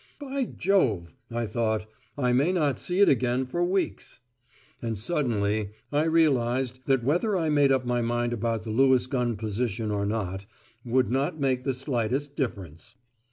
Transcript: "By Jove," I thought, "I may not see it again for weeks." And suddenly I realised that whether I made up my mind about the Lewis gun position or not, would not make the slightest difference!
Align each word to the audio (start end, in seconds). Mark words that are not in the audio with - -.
"By 0.17 0.45
Jove," 0.45 1.13
I 1.29 1.45
thought, 1.45 1.85
"I 2.17 2.33
may 2.33 2.51
not 2.51 2.79
see 2.79 3.01
it 3.01 3.07
again 3.07 3.45
for 3.45 3.63
weeks." 3.63 4.19
And 4.81 4.97
suddenly 4.97 5.73
I 5.91 6.05
realised 6.05 6.79
that 6.87 7.03
whether 7.03 7.37
I 7.37 7.49
made 7.49 7.71
up 7.71 7.85
my 7.85 8.01
mind 8.01 8.33
about 8.33 8.63
the 8.63 8.71
Lewis 8.71 9.05
gun 9.05 9.35
position 9.37 9.91
or 9.91 10.07
not, 10.07 10.47
would 10.83 11.11
not 11.11 11.39
make 11.39 11.65
the 11.65 11.73
slightest 11.75 12.35
difference! 12.35 12.95